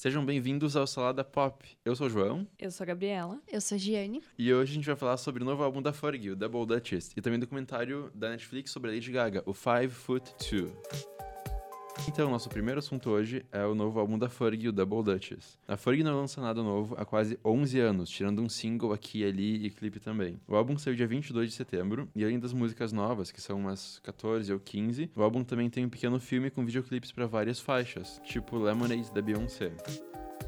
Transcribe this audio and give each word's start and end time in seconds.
Sejam 0.00 0.24
bem-vindos 0.24 0.76
ao 0.76 0.86
Salada 0.86 1.22
Pop. 1.22 1.76
Eu 1.84 1.94
sou 1.94 2.06
o 2.06 2.08
João 2.08 2.48
Eu 2.58 2.70
sou 2.70 2.84
a 2.84 2.86
Gabriela. 2.86 3.38
Eu 3.46 3.60
sou 3.60 3.76
a 3.76 3.78
Giane. 3.78 4.22
e 4.38 4.50
hoje 4.50 4.72
a 4.72 4.74
gente 4.76 4.86
vai 4.86 4.96
falar 4.96 5.18
sobre 5.18 5.42
o 5.42 5.44
novo 5.44 5.62
álbum 5.62 5.82
da 5.82 5.92
Fergie, 5.92 6.30
o 6.30 6.36
Double 6.36 6.64
Duchess, 6.64 7.12
e 7.14 7.20
também 7.20 7.38
do 7.38 7.42
documentário 7.42 8.10
da 8.14 8.30
Netflix 8.30 8.70
sobre 8.70 8.90
a 8.90 8.94
Lady 8.94 9.12
Gaga, 9.12 9.42
o 9.44 9.52
Five 9.52 9.90
Foot 9.90 10.34
Two. 10.36 10.72
Então, 12.08 12.28
nosso 12.30 12.48
primeiro 12.48 12.80
assunto 12.80 13.08
hoje 13.10 13.44
é 13.52 13.64
o 13.64 13.74
novo 13.74 14.00
álbum 14.00 14.18
da 14.18 14.28
Fergie, 14.28 14.68
o 14.68 14.72
Double 14.72 15.02
Duchess. 15.02 15.58
A 15.66 15.76
Fergie 15.76 16.02
não 16.02 16.16
lança 16.16 16.40
nada 16.40 16.62
novo 16.62 16.94
há 16.98 17.04
quase 17.04 17.38
11 17.44 17.78
anos, 17.78 18.10
tirando 18.10 18.42
um 18.42 18.48
single 18.48 18.92
aqui 18.92 19.20
e 19.20 19.24
ali 19.24 19.66
e 19.66 19.70
clipe 19.70 20.00
também. 20.00 20.40
O 20.48 20.56
álbum 20.56 20.76
saiu 20.76 20.96
dia 20.96 21.06
22 21.06 21.50
de 21.50 21.54
setembro, 21.54 22.08
e 22.14 22.24
além 22.24 22.38
das 22.38 22.52
músicas 22.52 22.92
novas, 22.92 23.30
que 23.30 23.40
são 23.40 23.58
umas 23.58 24.00
14 24.00 24.52
ou 24.52 24.58
15, 24.58 25.10
o 25.14 25.22
álbum 25.22 25.44
também 25.44 25.70
tem 25.70 25.84
um 25.84 25.88
pequeno 25.88 26.18
filme 26.18 26.50
com 26.50 26.64
videoclipes 26.64 27.12
para 27.12 27.26
várias 27.26 27.60
faixas, 27.60 28.20
tipo 28.24 28.58
Lemonade 28.58 29.12
da 29.12 29.22
Beyoncé. 29.22 29.72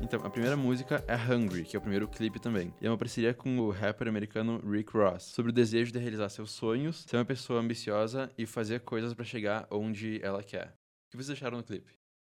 Então, 0.00 0.20
a 0.24 0.30
primeira 0.30 0.56
música 0.56 1.04
é 1.06 1.14
Hungry, 1.14 1.62
que 1.62 1.76
é 1.76 1.78
o 1.78 1.82
primeiro 1.82 2.08
clipe 2.08 2.40
também. 2.40 2.74
E 2.80 2.86
é 2.86 2.90
uma 2.90 2.98
parceria 2.98 3.32
com 3.32 3.58
o 3.60 3.70
rapper 3.70 4.08
americano 4.08 4.60
Rick 4.68 4.96
Ross, 4.96 5.22
sobre 5.22 5.50
o 5.50 5.54
desejo 5.54 5.92
de 5.92 5.98
realizar 5.98 6.28
seus 6.28 6.50
sonhos, 6.50 7.04
ser 7.06 7.16
uma 7.16 7.24
pessoa 7.24 7.60
ambiciosa 7.60 8.30
e 8.36 8.44
fazer 8.46 8.80
coisas 8.80 9.14
pra 9.14 9.24
chegar 9.24 9.66
onde 9.70 10.20
ela 10.22 10.42
quer. 10.42 10.81
O 11.12 11.18
que 11.18 11.22
vocês 11.22 11.36
acharam 11.36 11.58
no 11.58 11.62
clipe? 11.62 11.92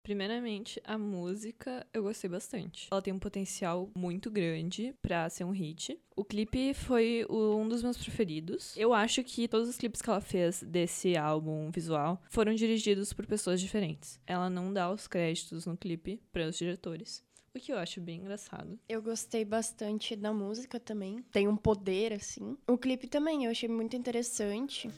Primeiramente, 0.03 0.81
a 0.83 0.97
música 0.97 1.87
eu 1.93 2.05
gostei 2.05 2.31
bastante. 2.31 2.89
Ela 2.91 3.03
tem 3.03 3.13
um 3.13 3.19
potencial 3.19 3.91
muito 3.95 4.31
grande 4.31 4.95
pra 5.03 5.29
ser 5.29 5.45
um 5.45 5.51
hit. 5.51 6.01
O 6.17 6.25
clipe 6.25 6.73
foi 6.73 7.27
um 7.29 7.69
dos 7.69 7.83
meus 7.83 7.99
preferidos. 7.99 8.75
Eu 8.75 8.95
acho 8.95 9.23
que 9.23 9.47
todos 9.47 9.69
os 9.69 9.77
clipes 9.77 10.01
que 10.01 10.09
ela 10.09 10.23
fez 10.23 10.63
desse 10.63 11.19
álbum 11.19 11.71
visual 11.71 12.19
foram 12.31 12.55
dirigidos 12.55 13.13
por 13.13 13.27
pessoas 13.27 13.61
diferentes. 13.61 14.19
Ela 14.27 14.49
não 14.49 14.73
dá 14.73 14.91
os 14.91 15.07
créditos 15.07 15.67
no 15.67 15.77
clipe 15.77 16.19
para 16.33 16.49
os 16.49 16.57
diretores. 16.57 17.23
O 17.55 17.61
que 17.61 17.71
eu 17.71 17.77
acho 17.77 18.01
bem 18.01 18.21
engraçado. 18.21 18.81
Eu 18.89 19.03
gostei 19.03 19.45
bastante 19.45 20.17
da 20.17 20.33
música 20.33 20.81
também. 20.81 21.23
Tem 21.31 21.47
um 21.47 21.57
poder, 21.57 22.15
assim. 22.15 22.57
O 22.67 22.79
clipe 22.79 23.07
também 23.07 23.45
eu 23.45 23.51
achei 23.51 23.69
muito 23.69 23.95
interessante. 23.95 24.91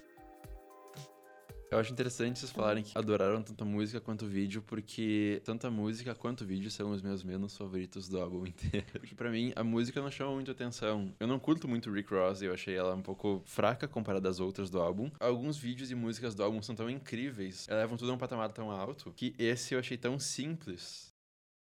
Eu 1.71 1.79
acho 1.79 1.93
interessante 1.93 2.39
vocês 2.39 2.53
falarem 2.53 2.85
que 2.85 2.97
adoraram 2.97 3.43
tanto 3.43 3.63
a 3.63 3.67
música 3.67 4.01
quanto 4.01 4.27
o 4.27 4.29
vídeo, 4.29 4.63
porque 4.63 5.41
tanto 5.45 5.67
a 5.67 5.71
música 5.71 6.15
quanto 6.15 6.43
o 6.43 6.47
vídeo 6.47 6.71
são 6.71 6.91
os 6.93 7.03
meus 7.03 7.25
menos 7.25 7.57
favoritos 7.57 8.09
do 8.09 8.21
álbum 8.21 8.47
inteiro. 8.47 8.87
Porque 8.93 9.15
pra 9.15 9.31
mim, 9.31 9.53
a 9.57 9.65
música 9.65 10.01
não 10.01 10.11
chama 10.11 10.33
muito 10.33 10.51
atenção. 10.51 11.13
Eu 11.19 11.27
não 11.27 11.39
curto 11.39 11.67
muito 11.67 11.91
Rick 11.91 12.13
Ross, 12.13 12.43
eu 12.43 12.53
achei 12.53 12.75
ela 12.75 12.95
um 12.95 13.03
pouco 13.03 13.43
fraca 13.45 13.89
comparada 13.89 14.29
às 14.29 14.41
outras 14.41 14.71
do 14.71 14.81
álbum. 14.81 15.11
Alguns 15.19 15.59
vídeos 15.59 15.91
e 15.91 15.95
músicas 15.95 16.35
do 16.35 16.43
álbum 16.43 16.63
são 16.63 16.75
tão 16.75 16.89
incríveis, 16.89 17.67
levam 17.69 17.97
tudo 17.97 18.13
a 18.13 18.15
um 18.15 18.19
patamar 18.19 18.53
tão 18.53 18.71
alto, 18.71 19.13
que 19.13 19.35
esse 19.39 19.75
eu 19.75 19.81
achei 19.81 19.97
tão 19.97 20.19
simples. 20.19 21.13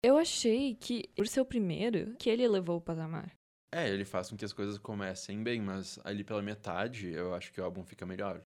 Eu 0.02 0.16
achei 0.16 0.74
que, 0.74 1.08
por 1.16 1.26
ser 1.26 1.40
o 1.40 1.46
primeiro, 1.46 2.14
que 2.18 2.28
ele 2.28 2.46
levou 2.46 2.76
o 2.76 2.80
patamar. 2.80 3.34
É, 3.74 3.88
ele 3.88 4.04
faz 4.04 4.30
com 4.30 4.36
que 4.36 4.44
as 4.44 4.52
coisas 4.52 4.78
comecem 4.78 5.42
bem, 5.42 5.60
mas 5.60 5.98
ali 6.04 6.22
pela 6.22 6.42
metade 6.42 7.08
eu 7.08 7.34
acho 7.34 7.52
que 7.52 7.60
o 7.60 7.64
álbum 7.64 7.84
fica 7.84 8.06
melhor. 8.06 8.40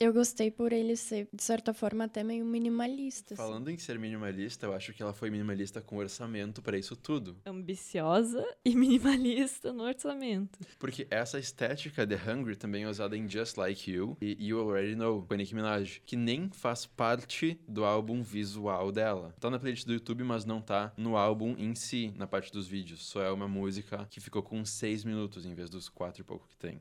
Eu 0.00 0.12
gostei 0.12 0.48
por 0.48 0.72
ele 0.72 0.94
ser, 0.94 1.28
de 1.32 1.42
certa 1.42 1.74
forma, 1.74 2.04
até 2.04 2.22
meio 2.22 2.44
minimalista. 2.44 3.34
assim. 3.34 3.42
Falando 3.42 3.68
em 3.68 3.76
ser 3.76 3.98
minimalista, 3.98 4.66
eu 4.66 4.72
acho 4.72 4.92
que 4.92 5.02
ela 5.02 5.12
foi 5.12 5.28
minimalista 5.28 5.80
com 5.80 5.96
orçamento 5.96 6.62
pra 6.62 6.78
isso 6.78 6.94
tudo. 6.94 7.36
Ambiciosa 7.44 8.46
e 8.64 8.76
minimalista 8.76 9.72
no 9.72 9.82
orçamento. 9.82 10.56
Porque 10.78 11.08
essa 11.10 11.40
estética 11.40 12.06
de 12.06 12.14
Hungry 12.14 12.54
também 12.54 12.84
é 12.84 12.88
usada 12.88 13.16
em 13.16 13.28
Just 13.28 13.56
Like 13.56 13.90
You 13.90 14.16
e 14.20 14.36
You 14.38 14.60
Already 14.60 14.94
Know, 14.94 15.26
com 15.26 15.34
a 15.34 15.36
Nicki 15.36 15.56
Minaj, 15.56 16.00
que 16.06 16.14
nem 16.14 16.48
faz 16.52 16.86
parte 16.86 17.60
do 17.66 17.84
álbum 17.84 18.22
visual 18.22 18.92
dela. 18.92 19.34
Tá 19.40 19.50
na 19.50 19.58
playlist 19.58 19.84
do 19.84 19.94
YouTube, 19.94 20.22
mas 20.22 20.44
não 20.44 20.62
tá 20.62 20.92
no 20.96 21.16
álbum 21.16 21.56
em 21.58 21.74
si, 21.74 22.14
na 22.16 22.28
parte 22.28 22.52
dos 22.52 22.68
vídeos. 22.68 23.04
Só 23.04 23.20
é 23.20 23.32
uma 23.32 23.48
música 23.48 24.06
que 24.08 24.20
ficou 24.20 24.44
com 24.44 24.64
6 24.64 25.02
minutos 25.02 25.44
em 25.44 25.54
vez 25.54 25.68
dos 25.68 25.88
4 25.88 26.22
e 26.22 26.24
pouco 26.24 26.46
que 26.46 26.56
tem. 26.56 26.80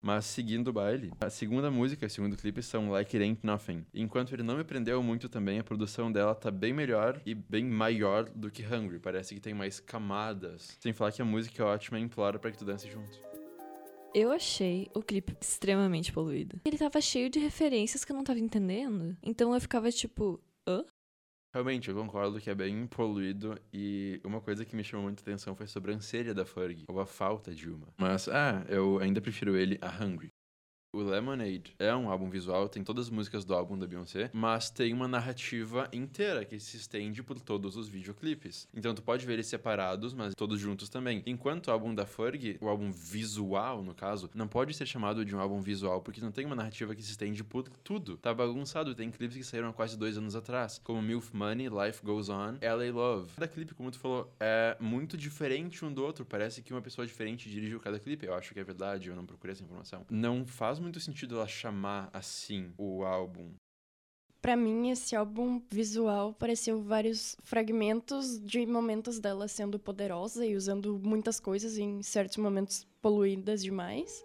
Mas 0.00 0.26
seguindo 0.26 0.68
o 0.68 0.72
baile, 0.72 1.12
a 1.20 1.28
segunda 1.28 1.70
música 1.70 2.04
e 2.04 2.06
o 2.06 2.10
segundo 2.10 2.36
clipe 2.36 2.62
são 2.62 2.90
Like 2.90 3.16
It 3.16 3.24
Ain't 3.24 3.40
Nothing. 3.44 3.84
Enquanto 3.92 4.32
ele 4.32 4.44
não 4.44 4.56
me 4.56 4.64
prendeu 4.64 5.02
muito 5.02 5.28
também, 5.28 5.58
a 5.58 5.64
produção 5.64 6.10
dela 6.10 6.34
tá 6.34 6.50
bem 6.50 6.72
melhor 6.72 7.20
e 7.26 7.34
bem 7.34 7.64
maior 7.64 8.28
do 8.28 8.50
que 8.50 8.64
Hungry. 8.64 9.00
Parece 9.00 9.34
que 9.34 9.40
tem 9.40 9.54
mais 9.54 9.80
camadas. 9.80 10.76
Sem 10.80 10.92
falar 10.92 11.12
que 11.12 11.20
a 11.20 11.24
música 11.24 11.62
é 11.62 11.66
ótima 11.66 11.98
e 11.98 12.02
implora 12.02 12.38
pra 12.38 12.50
que 12.50 12.58
tu 12.58 12.64
dance 12.64 12.88
junto. 12.88 13.18
Eu 14.14 14.30
achei 14.30 14.88
o 14.94 15.02
clipe 15.02 15.36
extremamente 15.40 16.12
poluído. 16.12 16.60
Ele 16.64 16.78
tava 16.78 17.00
cheio 17.00 17.28
de 17.28 17.38
referências 17.38 18.04
que 18.04 18.12
eu 18.12 18.16
não 18.16 18.24
tava 18.24 18.38
entendendo. 18.38 19.16
Então 19.22 19.52
eu 19.52 19.60
ficava 19.60 19.90
tipo, 19.90 20.40
hã? 20.66 20.84
Realmente, 21.58 21.88
eu 21.88 21.94
concordo 21.96 22.38
que 22.38 22.48
é 22.48 22.54
bem 22.54 22.86
poluído 22.86 23.58
e 23.72 24.20
uma 24.22 24.40
coisa 24.40 24.64
que 24.64 24.76
me 24.76 24.84
chamou 24.84 25.06
muita 25.06 25.22
atenção 25.22 25.56
foi 25.56 25.66
a 25.66 25.68
sobrancelha 25.68 26.32
da 26.32 26.44
Fergie, 26.44 26.84
ou 26.86 27.00
a 27.00 27.04
falta 27.04 27.52
de 27.52 27.68
uma. 27.68 27.88
Mas, 27.98 28.28
ah, 28.28 28.64
eu 28.68 29.00
ainda 29.00 29.20
prefiro 29.20 29.56
ele 29.56 29.76
a 29.82 29.88
Hungry. 29.88 30.30
O 30.90 31.02
Lemonade 31.02 31.74
é 31.78 31.94
um 31.94 32.08
álbum 32.08 32.30
visual, 32.30 32.66
tem 32.66 32.82
todas 32.82 33.08
as 33.08 33.10
músicas 33.10 33.44
do 33.44 33.52
álbum 33.52 33.78
da 33.78 33.86
Beyoncé, 33.86 34.30
mas 34.32 34.70
tem 34.70 34.94
uma 34.94 35.06
narrativa 35.06 35.86
inteira 35.92 36.46
que 36.46 36.58
se 36.58 36.78
estende 36.78 37.22
por 37.22 37.38
todos 37.38 37.76
os 37.76 37.90
videoclipes. 37.90 38.66
Então 38.74 38.94
tu 38.94 39.02
pode 39.02 39.26
ver 39.26 39.34
eles 39.34 39.48
separados, 39.48 40.14
mas 40.14 40.34
todos 40.34 40.58
juntos 40.58 40.88
também. 40.88 41.22
Enquanto 41.26 41.66
o 41.66 41.70
álbum 41.72 41.94
da 41.94 42.06
Fergie, 42.06 42.56
o 42.62 42.68
álbum 42.68 42.90
visual, 42.90 43.82
no 43.82 43.94
caso, 43.94 44.30
não 44.34 44.48
pode 44.48 44.72
ser 44.72 44.86
chamado 44.86 45.26
de 45.26 45.36
um 45.36 45.40
álbum 45.40 45.60
visual, 45.60 46.00
porque 46.00 46.22
não 46.22 46.32
tem 46.32 46.46
uma 46.46 46.56
narrativa 46.56 46.94
que 46.94 47.02
se 47.02 47.10
estende 47.10 47.44
por 47.44 47.68
tudo. 47.84 48.16
Tá 48.16 48.32
bagunçado, 48.32 48.94
tem 48.94 49.10
clipes 49.10 49.36
que 49.36 49.44
saíram 49.44 49.68
há 49.68 49.72
quase 49.74 49.94
dois 49.94 50.16
anos 50.16 50.34
atrás, 50.34 50.80
como 50.82 51.02
Milf 51.02 51.34
Money, 51.34 51.68
Life 51.68 52.02
Goes 52.02 52.30
On, 52.30 52.56
LA 52.62 52.90
Love. 52.94 53.34
Cada 53.34 53.46
clipe, 53.46 53.74
como 53.74 53.90
tu 53.90 53.98
falou, 53.98 54.34
é 54.40 54.74
muito 54.80 55.18
diferente 55.18 55.84
um 55.84 55.92
do 55.92 56.02
outro. 56.02 56.24
Parece 56.24 56.62
que 56.62 56.72
uma 56.72 56.80
pessoa 56.80 57.06
diferente 57.06 57.50
dirigiu 57.50 57.78
cada 57.78 58.00
clipe. 58.00 58.24
Eu 58.24 58.32
acho 58.32 58.54
que 58.54 58.60
é 58.60 58.64
verdade, 58.64 59.10
eu 59.10 59.14
não 59.14 59.26
procurei 59.26 59.52
essa 59.52 59.62
informação. 59.62 60.06
Não 60.08 60.46
faz 60.46 60.77
muito 60.80 61.00
sentido 61.00 61.36
ela 61.36 61.46
chamar 61.46 62.10
assim 62.12 62.72
o 62.76 63.04
álbum. 63.04 63.54
Pra 64.40 64.56
mim, 64.56 64.90
esse 64.90 65.16
álbum 65.16 65.60
visual 65.68 66.32
pareceu 66.32 66.80
vários 66.80 67.36
fragmentos 67.42 68.38
de 68.40 68.64
momentos 68.66 69.18
dela 69.18 69.48
sendo 69.48 69.78
poderosa 69.78 70.46
e 70.46 70.54
usando 70.54 70.98
muitas 70.98 71.40
coisas 71.40 71.76
em 71.76 72.02
certos 72.02 72.36
momentos 72.36 72.86
poluídas 73.02 73.62
demais. 73.62 74.24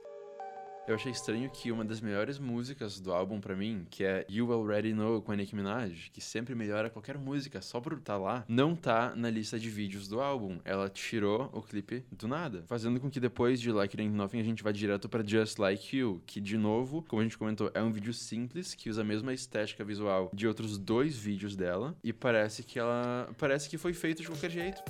Eu 0.85 0.95
achei 0.95 1.13
estranho 1.13 1.49
que 1.49 1.71
uma 1.71 1.85
das 1.85 2.01
melhores 2.01 2.37
músicas 2.37 2.99
do 2.99 3.13
álbum 3.13 3.39
pra 3.39 3.55
mim, 3.55 3.87
que 3.89 4.03
é 4.03 4.25
You 4.29 4.51
Already 4.51 4.93
Know 4.93 5.21
com 5.21 5.31
a 5.31 5.35
Nicki 5.35 5.55
Minaj, 5.55 6.09
que 6.11 6.19
sempre 6.19 6.53
melhora 6.53 6.89
qualquer 6.89 7.17
música 7.17 7.61
só 7.61 7.79
por 7.79 7.93
estar 7.93 8.17
lá, 8.17 8.43
não 8.49 8.75
tá 8.75 9.15
na 9.15 9.29
lista 9.29 9.57
de 9.57 9.69
vídeos 9.69 10.09
do 10.09 10.19
álbum. 10.19 10.59
Ela 10.65 10.89
tirou 10.89 11.49
o 11.53 11.61
clipe 11.61 12.05
do 12.11 12.27
nada, 12.27 12.65
fazendo 12.67 12.99
com 12.99 13.09
que 13.09 13.21
depois 13.21 13.61
de 13.61 13.71
Like 13.71 13.95
It 13.95 14.01
Ain't 14.01 14.13
Nothing 14.13 14.41
a 14.41 14.43
gente 14.43 14.61
vá 14.61 14.73
direto 14.73 15.07
pra 15.07 15.25
Just 15.25 15.57
Like 15.57 15.95
You, 15.95 16.21
que 16.25 16.41
de 16.41 16.57
novo, 16.57 17.01
como 17.07 17.21
a 17.21 17.23
gente 17.23 17.37
comentou, 17.37 17.71
é 17.73 17.81
um 17.81 17.91
vídeo 17.91 18.13
simples 18.13 18.75
que 18.75 18.89
usa 18.89 19.03
a 19.03 19.05
mesma 19.05 19.33
estética 19.33 19.85
visual 19.85 20.29
de 20.33 20.45
outros 20.45 20.77
dois 20.77 21.17
vídeos 21.17 21.55
dela 21.55 21.95
e 22.03 22.11
parece 22.11 22.61
que 22.61 22.77
ela 22.77 23.29
parece 23.37 23.69
que 23.69 23.77
foi 23.77 23.93
feito 23.93 24.21
de 24.21 24.27
qualquer 24.27 24.51
jeito. 24.51 24.83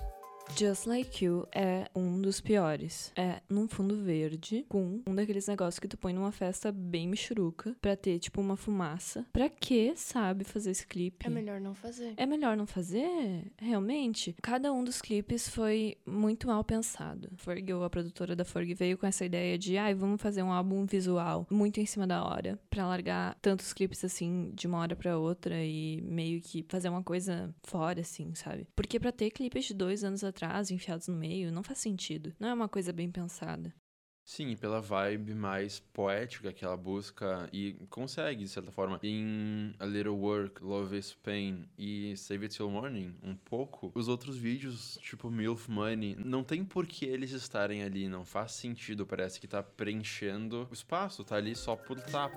Just 0.55 0.85
Like 0.85 1.25
You 1.25 1.47
é 1.51 1.89
um 1.95 2.21
dos 2.21 2.39
piores. 2.39 3.11
É 3.15 3.41
num 3.49 3.67
fundo 3.67 3.95
verde, 4.03 4.65
com 4.69 5.01
um 5.07 5.15
daqueles 5.15 5.47
negócios 5.47 5.79
que 5.79 5.87
tu 5.87 5.97
põe 5.97 6.13
numa 6.13 6.31
festa 6.31 6.71
bem 6.71 7.07
michuruca, 7.07 7.75
pra 7.81 7.95
ter, 7.95 8.19
tipo, 8.19 8.39
uma 8.39 8.55
fumaça. 8.55 9.25
Pra 9.33 9.49
que, 9.49 9.95
sabe, 9.95 10.43
fazer 10.43 10.71
esse 10.71 10.85
clipe? 10.85 11.25
É 11.25 11.29
melhor 11.29 11.59
não 11.59 11.73
fazer. 11.73 12.13
É 12.17 12.25
melhor 12.25 12.55
não 12.55 12.67
fazer? 12.67 13.51
Realmente? 13.57 14.35
Cada 14.43 14.71
um 14.71 14.83
dos 14.83 15.01
clipes 15.01 15.49
foi 15.49 15.97
muito 16.05 16.45
mal 16.45 16.63
pensado. 16.63 17.29
Fergie, 17.37 17.73
a 17.73 17.89
produtora 17.89 18.35
da 18.35 18.45
Fergie, 18.45 18.75
veio 18.75 18.97
com 18.97 19.07
essa 19.07 19.25
ideia 19.25 19.57
de, 19.57 19.77
ai, 19.77 19.95
vamos 19.95 20.21
fazer 20.21 20.43
um 20.43 20.51
álbum 20.51 20.85
visual 20.85 21.47
muito 21.49 21.79
em 21.79 21.85
cima 21.85 22.05
da 22.05 22.23
hora, 22.23 22.59
pra 22.69 22.87
largar 22.87 23.35
tantos 23.41 23.73
clipes 23.73 24.05
assim 24.05 24.51
de 24.53 24.67
uma 24.67 24.79
hora 24.79 24.95
pra 24.95 25.17
outra 25.17 25.55
e 25.63 25.99
meio 26.01 26.39
que 26.41 26.63
fazer 26.69 26.89
uma 26.89 27.01
coisa 27.01 27.53
fora, 27.63 28.01
assim, 28.01 28.35
sabe? 28.35 28.67
Porque 28.75 28.99
pra 28.99 29.11
ter 29.11 29.31
clipes 29.31 29.65
de 29.65 29.73
dois 29.73 30.03
anos 30.03 30.23
atrás 30.23 30.32
enfiados 30.71 31.07
no 31.07 31.15
meio 31.15 31.51
não 31.51 31.63
faz 31.63 31.79
sentido. 31.79 32.33
Não 32.39 32.49
é 32.49 32.53
uma 32.53 32.69
coisa 32.69 32.91
bem 32.91 33.11
pensada. 33.11 33.73
Sim, 34.25 34.55
pela 34.55 34.79
vibe 34.79 35.35
mais 35.35 35.81
poética 35.81 36.53
que 36.53 36.63
ela 36.63 36.77
busca 36.77 37.49
e 37.51 37.73
consegue, 37.89 38.43
de 38.43 38.49
certa 38.49 38.71
forma, 38.71 38.97
em 39.03 39.75
A 39.77 39.85
Little 39.85 40.15
Work, 40.15 40.63
Love 40.63 40.97
is 40.97 41.13
Pain 41.13 41.67
e 41.77 42.15
Save 42.15 42.45
It 42.45 42.55
Till 42.55 42.69
Morning, 42.69 43.13
um 43.21 43.35
pouco. 43.35 43.91
Os 43.93 44.07
outros 44.07 44.37
vídeos, 44.37 44.97
tipo 45.01 45.29
MILF 45.29 45.69
Money, 45.69 46.15
não 46.17 46.41
tem 46.41 46.63
por 46.63 46.87
que 46.87 47.05
eles 47.05 47.31
estarem 47.31 47.83
ali, 47.83 48.07
não 48.07 48.23
faz 48.23 48.53
sentido, 48.53 49.05
parece 49.05 49.41
que 49.41 49.47
tá 49.47 49.61
preenchendo 49.61 50.69
o 50.71 50.73
espaço, 50.73 51.25
tá 51.25 51.35
ali 51.35 51.53
só 51.53 51.75
por 51.75 51.99
tá. 51.99 52.31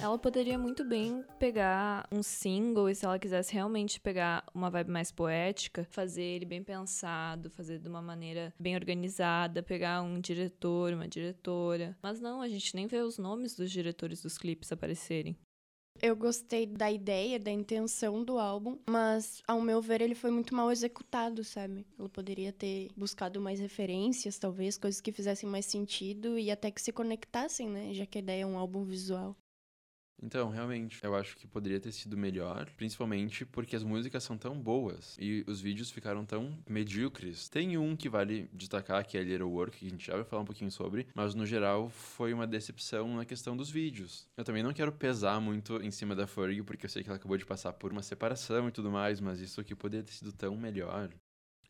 Ela 0.00 0.16
poderia 0.16 0.56
muito 0.56 0.84
bem 0.84 1.24
pegar 1.40 2.06
um 2.12 2.22
single 2.22 2.88
e 2.88 2.94
se 2.94 3.04
ela 3.04 3.18
quisesse 3.18 3.52
realmente 3.52 3.98
pegar 3.98 4.46
uma 4.54 4.70
vibe 4.70 4.92
mais 4.92 5.10
poética, 5.10 5.88
fazer 5.90 6.22
ele 6.22 6.44
bem 6.44 6.62
pensado, 6.62 7.50
fazer 7.50 7.80
de 7.80 7.88
uma 7.88 8.00
maneira 8.00 8.54
bem 8.60 8.76
organizada, 8.76 9.60
pegar 9.60 10.00
um 10.02 10.20
diretor, 10.20 10.92
uma 10.92 11.08
diretora. 11.08 11.98
Mas 12.00 12.20
não, 12.20 12.40
a 12.40 12.48
gente 12.48 12.76
nem 12.76 12.86
vê 12.86 13.00
os 13.00 13.18
nomes 13.18 13.56
dos 13.56 13.72
diretores 13.72 14.22
dos 14.22 14.38
clipes 14.38 14.70
aparecerem. 14.70 15.36
Eu 16.00 16.14
gostei 16.14 16.64
da 16.64 16.92
ideia, 16.92 17.40
da 17.40 17.50
intenção 17.50 18.22
do 18.22 18.38
álbum, 18.38 18.78
mas 18.88 19.42
ao 19.48 19.60
meu 19.60 19.82
ver 19.82 20.00
ele 20.00 20.14
foi 20.14 20.30
muito 20.30 20.54
mal 20.54 20.70
executado, 20.70 21.42
sabe? 21.42 21.84
Ela 21.98 22.08
poderia 22.08 22.52
ter 22.52 22.88
buscado 22.96 23.40
mais 23.40 23.58
referências, 23.58 24.38
talvez, 24.38 24.78
coisas 24.78 25.00
que 25.00 25.10
fizessem 25.10 25.48
mais 25.48 25.66
sentido 25.66 26.38
e 26.38 26.52
até 26.52 26.70
que 26.70 26.80
se 26.80 26.92
conectassem, 26.92 27.68
né? 27.68 27.92
Já 27.92 28.06
que 28.06 28.18
a 28.18 28.20
ideia 28.20 28.42
é 28.42 28.46
um 28.46 28.56
álbum 28.56 28.84
visual. 28.84 29.36
Então, 30.22 30.50
realmente, 30.50 30.98
eu 31.02 31.14
acho 31.14 31.36
que 31.36 31.46
poderia 31.46 31.80
ter 31.80 31.92
sido 31.92 32.16
melhor, 32.16 32.68
principalmente 32.76 33.44
porque 33.44 33.76
as 33.76 33.84
músicas 33.84 34.24
são 34.24 34.36
tão 34.36 34.58
boas 34.60 35.16
e 35.20 35.44
os 35.46 35.60
vídeos 35.60 35.90
ficaram 35.90 36.24
tão 36.24 36.58
medíocres. 36.68 37.48
Tem 37.48 37.78
um 37.78 37.96
que 37.96 38.08
vale 38.08 38.48
destacar, 38.52 39.06
que 39.06 39.16
é 39.16 39.22
Little 39.22 39.50
Work, 39.50 39.78
que 39.78 39.86
a 39.86 39.90
gente 39.90 40.06
já 40.06 40.14
vai 40.14 40.24
falar 40.24 40.42
um 40.42 40.46
pouquinho 40.46 40.70
sobre, 40.70 41.06
mas 41.14 41.34
no 41.34 41.46
geral 41.46 41.88
foi 41.88 42.32
uma 42.32 42.46
decepção 42.46 43.16
na 43.16 43.24
questão 43.24 43.56
dos 43.56 43.70
vídeos. 43.70 44.26
Eu 44.36 44.44
também 44.44 44.62
não 44.62 44.72
quero 44.72 44.92
pesar 44.92 45.40
muito 45.40 45.80
em 45.82 45.90
cima 45.90 46.14
da 46.14 46.26
Fergie, 46.26 46.62
porque 46.62 46.86
eu 46.86 46.90
sei 46.90 47.02
que 47.02 47.08
ela 47.08 47.16
acabou 47.16 47.36
de 47.36 47.46
passar 47.46 47.72
por 47.72 47.92
uma 47.92 48.02
separação 48.02 48.68
e 48.68 48.72
tudo 48.72 48.90
mais, 48.90 49.20
mas 49.20 49.40
isso 49.40 49.60
aqui 49.60 49.74
poderia 49.74 50.04
ter 50.04 50.12
sido 50.12 50.32
tão 50.32 50.56
melhor. 50.56 51.10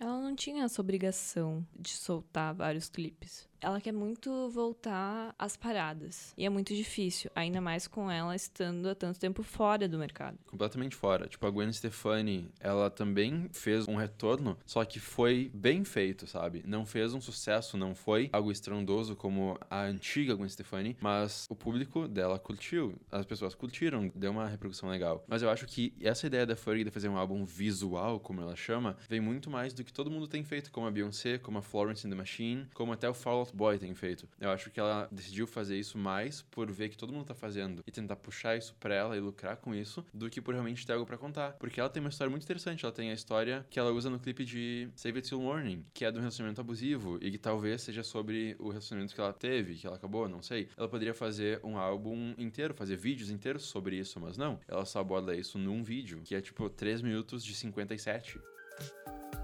Ela 0.01 0.21
não 0.21 0.35
tinha 0.35 0.65
essa 0.65 0.81
obrigação 0.81 1.67
de 1.77 1.91
soltar 1.91 2.55
vários 2.55 2.89
clipes 2.89 3.48
ela 3.61 3.81
quer 3.81 3.93
muito 3.93 4.49
voltar 4.51 5.35
às 5.39 5.57
paradas. 5.57 6.33
E 6.37 6.45
é 6.45 6.49
muito 6.49 6.75
difícil, 6.75 7.31
ainda 7.35 7.61
mais 7.61 7.87
com 7.87 8.11
ela 8.11 8.35
estando 8.35 8.89
há 8.89 8.95
tanto 8.95 9.19
tempo 9.19 9.43
fora 9.43 9.89
do 9.89 9.99
mercado. 9.99 10.39
Completamente 10.47 10.95
fora. 10.95 11.27
Tipo, 11.27 11.47
a 11.47 11.51
Gwen 11.51 11.73
Stefani, 11.73 12.51
ela 12.61 12.91
também 12.91 13.49
fez 13.53 13.87
um 13.89 13.97
retorno, 13.97 14.57
só 14.65 14.85
que 14.85 15.01
foi 15.01 15.51
bem 15.55 15.85
feito, 15.85 16.27
sabe? 16.27 16.63
Não 16.67 16.85
fez 16.85 17.15
um 17.15 17.21
sucesso, 17.21 17.77
não 17.77 17.95
foi 17.95 18.29
algo 18.33 18.51
estrondoso 18.51 19.17
como 19.17 19.59
a 19.71 19.83
antiga 19.83 20.35
Gwen 20.35 20.49
Stefani, 20.49 20.97
mas 21.01 21.47
o 21.51 21.55
público 21.57 22.07
dela 22.07 22.39
curtiu. 22.39 22.95
As 23.11 23.27
pessoas 23.27 23.55
curtiram, 23.55 24.11
deu 24.15 24.31
uma 24.31 24.47
repercussão 24.47 24.89
legal. 24.89 25.25
Mas 25.27 25.43
eu 25.43 25.51
acho 25.51 25.67
que 25.67 25.93
essa 26.01 26.27
ideia 26.27 26.47
da 26.47 26.57
Fergie 26.57 26.85
de 26.85 26.91
fazer 26.91 27.09
um 27.09 27.17
álbum 27.17 27.45
visual, 27.45 28.21
como 28.21 28.41
ela 28.41 28.55
chama, 28.55 28.97
vem 29.09 29.21
muito 29.21 29.51
mais 29.51 29.73
do 29.73 29.83
que 29.83 29.93
todo 29.93 30.11
mundo 30.11 30.29
tem 30.29 30.45
feito, 30.45 30.71
como 30.71 30.87
a 30.87 30.91
Beyoncé, 30.91 31.39
como 31.39 31.59
a 31.59 31.63
Florence 31.63 32.07
and 32.07 32.11
the 32.11 32.17
Machine, 32.17 32.67
como 32.75 32.93
até 32.93 33.09
o 33.09 33.15
Fall 33.15 33.48
Out 33.49 33.57
Boy 33.57 33.79
tem 33.79 33.95
feito. 33.95 34.29
Eu 34.41 34.51
acho 34.51 34.71
que 34.71 34.79
ela 34.79 35.09
decidiu 35.11 35.47
fazer 35.47 35.79
isso 35.79 35.97
mais 35.97 36.43
por 36.43 36.71
ver 36.71 36.89
que 36.89 36.97
todo 36.97 37.13
mundo 37.13 37.27
tá 37.27 37.35
fazendo 37.35 37.83
e 37.87 37.91
tentar 37.91 38.17
puxar 38.17 38.57
isso 38.57 38.75
pra 38.79 38.95
ela 38.95 39.17
e 39.17 39.21
lucrar 39.21 39.57
com 39.57 39.75
isso, 39.75 40.05
do 40.13 40.29
que 40.29 40.41
por 40.41 40.53
realmente 40.53 40.87
ter 40.87 40.93
algo 40.93 41.07
para 41.07 41.17
contar. 41.17 41.53
Porque 41.53 41.81
ela 41.81 41.89
tem 41.89 42.01
uma 42.01 42.11
história 42.11 42.31
muito 42.31 42.45
interessante. 42.45 42.85
Ela 42.85 42.93
tem 42.93 43.11
a 43.11 43.15
história 43.15 43.67
que 43.71 43.79
ela 43.79 43.91
usa 43.91 44.11
no 44.11 44.19
clipe 44.19 44.45
de 44.45 44.89
Save 44.95 45.19
It 45.19 45.29
Till 45.29 45.41
Morning, 45.41 45.85
que 45.95 46.05
é 46.05 46.11
um 46.11 46.19
relacionamento 46.19 46.61
abusivo 46.61 47.19
e 47.21 47.31
que 47.31 47.39
talvez 47.39 47.83
seja 47.83 48.03
sobre 48.03 48.57
o 48.59 48.69
relacionamento 48.69 49.15
que 49.15 49.21
ela 49.21 49.33
teve, 49.33 49.75
que 49.75 49.87
ela 49.87 49.97
acabou, 49.97 50.29
não 50.29 50.43
sei. 50.43 50.69
Ela 50.77 50.89
poderia 50.89 51.15
fazer 51.15 51.61
um 51.65 51.77
álbum 51.79 52.35
inteiro, 52.37 52.75
fazer 52.75 52.97
vídeos 52.97 53.31
inteiros 53.31 53.65
sobre 53.65 53.97
isso, 53.97 54.21
mas 54.21 54.37
não. 54.37 54.61
Ela 54.69 54.85
só 54.85 55.01
aborda 55.01 55.35
isso 55.35 55.59
num 55.59 55.83
vídeo, 55.83 56.21
que 56.25 56.35
é 56.35 56.41
tipo 56.41 56.69
3 56.69 57.03
minutos 57.03 57.45
de 57.45 57.55
57. 57.55 58.41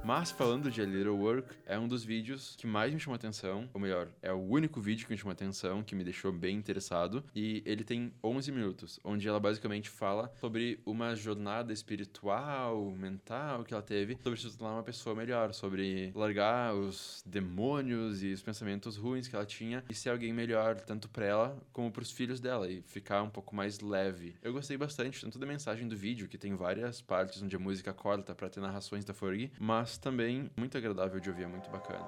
Mas 0.04 0.30
falando 0.30 0.70
de 0.70 0.82
A 0.82 0.84
Little 0.84 1.16
Work, 1.16 1.48
é 1.64 1.78
um 1.78 1.88
dos 1.88 2.04
vídeos 2.04 2.54
que 2.58 2.66
mais 2.66 2.92
me 2.92 3.00
chamou 3.00 3.14
atenção, 3.14 3.70
ou 3.72 3.80
melhor, 3.80 4.10
é 4.20 4.30
o 4.30 4.38
único 4.38 4.78
vídeo 4.78 5.06
que 5.06 5.12
me 5.12 5.16
chamou 5.16 5.32
atenção, 5.32 5.82
que 5.82 5.94
me 5.94 6.04
deixou 6.04 6.30
bem 6.30 6.58
interessado, 6.58 7.24
e 7.34 7.62
ele 7.64 7.82
tem 7.82 8.12
11 8.22 8.52
minutos, 8.52 9.00
onde 9.02 9.26
ela 9.26 9.40
basicamente 9.40 9.88
fala 9.88 10.30
sobre 10.38 10.78
uma 10.84 11.14
jornada 11.14 11.72
espiritual, 11.72 12.90
mental 12.90 13.64
que 13.64 13.72
ela 13.72 13.82
teve, 13.82 14.18
sobre 14.22 14.38
se 14.38 14.58
tornar 14.58 14.74
uma 14.74 14.82
pessoa 14.82 15.16
melhor, 15.16 15.54
sobre 15.54 16.12
largar 16.14 16.74
os 16.74 17.22
demônios 17.24 18.22
e 18.22 18.30
os 18.30 18.42
pensamentos 18.42 18.98
ruins 18.98 19.26
que 19.26 19.34
ela 19.34 19.46
tinha 19.46 19.82
e 19.88 19.94
ser 19.94 20.10
alguém 20.10 20.34
melhor, 20.34 20.78
tanto 20.82 21.08
para 21.08 21.24
ela 21.24 21.66
como 21.72 21.90
para 21.90 22.02
os 22.02 22.10
filhos 22.10 22.40
dela, 22.40 22.70
e 22.70 22.82
ficar 22.82 23.22
um 23.22 23.30
pouco 23.30 23.56
mais 23.56 23.80
leve. 23.80 24.36
Eu 24.42 24.52
gostei 24.52 24.76
bastante 24.76 25.18
tanto 25.22 25.38
da 25.38 25.46
mensagem 25.46 25.88
do 25.88 25.96
vídeo, 25.96 26.28
que 26.28 26.36
tem 26.36 26.54
várias 26.54 27.00
partes 27.00 27.40
onde 27.40 27.56
a 27.56 27.58
música 27.58 27.94
corta 27.94 28.34
para 28.34 28.50
ter 28.50 28.60
narrações 28.60 29.02
da 29.02 29.14
Fergie, 29.14 29.50
mas 29.58 29.93
também 29.98 30.50
muito 30.56 30.76
agradável 30.76 31.20
de 31.20 31.28
ouvir, 31.28 31.44
é 31.44 31.46
muito 31.46 31.70
bacana. 31.70 32.06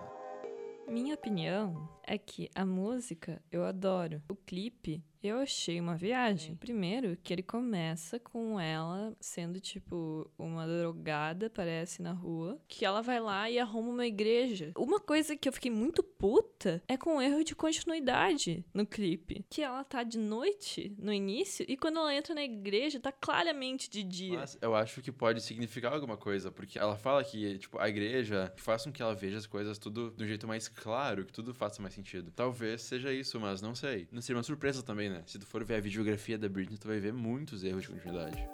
Minha 0.89 1.15
opinião 1.15 1.89
é 2.05 2.17
que 2.17 2.49
a 2.55 2.65
música 2.65 3.43
eu 3.51 3.65
adoro. 3.65 4.23
O 4.29 4.37
clipe 4.37 5.03
eu 5.27 5.39
achei 5.39 5.81
uma 5.81 5.97
viagem. 5.97 6.57
Primeiro, 6.57 7.17
que 7.23 7.33
ele 7.33 7.43
começa 7.43 8.19
com 8.19 8.59
ela 8.59 9.15
sendo, 9.21 9.61
tipo, 9.61 10.31
uma 10.39 10.67
drogada, 10.67 11.51
parece, 11.51 12.03
na 12.03 12.13
rua. 12.13 12.61
Que 12.69 12.85
ela 12.85 13.03
vai 13.03 13.21
lá 13.21 13.51
e 13.51 13.59
arruma 13.59 13.91
uma 13.91 14.07
igreja. 14.07 14.73
Uma 14.77 15.01
coisa 15.01 15.37
que 15.37 15.49
eu 15.49 15.53
fiquei 15.53 15.71
muito 15.71 16.03
puta 16.03 16.83
é 16.89 16.97
com 16.97 17.17
o 17.17 17.21
erro 17.21 17.45
de 17.45 17.55
continuidade 17.55 18.65
no 18.73 18.87
clipe. 18.87 19.45
Que 19.49 19.63
ela 19.63 19.85
tá 19.85 20.03
de 20.03 20.19
noite 20.19 20.95
no 20.99 21.13
início 21.13 21.65
e 21.69 21.77
quando 21.77 21.99
ela 21.99 22.15
entra 22.15 22.35
na 22.35 22.43
igreja 22.43 23.01
tá 23.01 23.13
claramente 23.13 23.91
de 23.91 24.03
dia. 24.03 24.39
Mas 24.39 24.59
eu 24.61 24.75
acho 24.75 25.01
que 25.03 25.13
pode 25.13 25.41
significar 25.43 25.93
alguma 25.93 26.17
coisa, 26.17 26.51
porque 26.51 26.79
ela 26.79 26.97
fala 26.97 27.23
que, 27.25 27.59
tipo, 27.59 27.79
a 27.79 27.89
igreja 27.89 28.53
faz 28.57 28.85
com 28.85 28.93
que 28.93 29.03
ela 29.03 29.15
veja 29.15 29.39
as 29.39 29.47
coisas 29.47 29.79
tudo 29.79 30.11
do 30.11 30.27
jeito 30.27 30.47
mais 30.47 30.69
claro, 30.69 31.25
que 31.25 31.33
tudo 31.33 31.55
faça 31.55 31.83
mais 31.83 31.95
sentido. 31.95 32.31
Talvez 32.35 32.83
seja 32.83 33.13
isso, 33.13 33.39
mas 33.41 33.61
não 33.61 33.75
sei. 33.75 34.09
Não 34.11 34.23
seria 34.23 34.39
uma 34.39 34.43
surpresa 34.43 34.83
também, 34.83 35.09
né? 35.17 35.23
Se 35.27 35.39
tu 35.39 35.47
for 35.47 35.65
ver 35.65 35.77
a 35.77 35.81
videografia 35.81 36.39
da 36.39 36.49
Britney, 36.49 36.79
tu 36.79 36.89
vai 36.89 36.99
ver 36.99 37.13
muitos 37.13 37.65
erros 37.65 37.83
de 37.83 37.89
continuidade. 37.89 38.49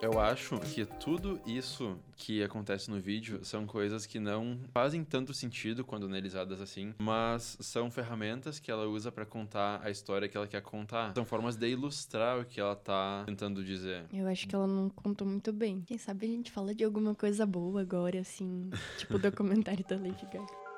Eu 0.00 0.18
acho 0.18 0.58
que 0.60 0.86
tudo 0.86 1.38
isso 1.46 1.98
que 2.16 2.42
acontece 2.42 2.90
no 2.90 2.98
vídeo 2.98 3.44
são 3.44 3.66
coisas 3.66 4.06
que 4.06 4.18
não 4.18 4.58
fazem 4.72 5.04
tanto 5.04 5.34
sentido 5.34 5.84
quando 5.84 6.06
analisadas 6.06 6.58
assim, 6.58 6.94
mas 6.98 7.58
são 7.60 7.90
ferramentas 7.90 8.58
que 8.58 8.70
ela 8.70 8.86
usa 8.86 9.12
para 9.12 9.26
contar 9.26 9.78
a 9.84 9.90
história 9.90 10.26
que 10.26 10.38
ela 10.38 10.46
quer 10.46 10.62
contar. 10.62 11.12
São 11.14 11.26
formas 11.26 11.54
de 11.54 11.68
ilustrar 11.68 12.40
o 12.40 12.46
que 12.46 12.58
ela 12.58 12.74
tá 12.74 13.24
tentando 13.26 13.62
dizer. 13.62 14.06
Eu 14.10 14.26
acho 14.26 14.48
que 14.48 14.54
ela 14.54 14.66
não 14.66 14.88
contou 14.88 15.26
muito 15.26 15.52
bem. 15.52 15.82
Quem 15.82 15.98
sabe 15.98 16.24
a 16.24 16.28
gente 16.30 16.50
fala 16.50 16.74
de 16.74 16.82
alguma 16.82 17.14
coisa 17.14 17.44
boa 17.44 17.82
agora, 17.82 18.20
assim, 18.20 18.70
tipo 18.96 19.16
o 19.16 19.18
documentário 19.18 19.84
da 19.86 19.96
Lady 19.96 20.24
Gaga. 20.32 20.69